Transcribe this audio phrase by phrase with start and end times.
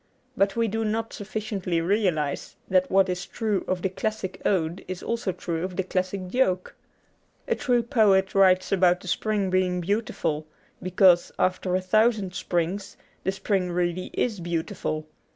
[0.35, 5.03] But we do not sufficiently realize that what is true of the classic ode is
[5.03, 6.73] also true of the classic joke.
[7.47, 10.47] A true poet writes about the spring being beautiful
[10.81, 15.05] because (after a thousand springs) the spring really is beautiful.